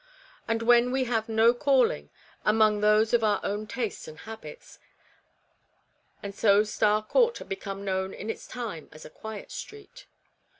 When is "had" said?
7.37-7.47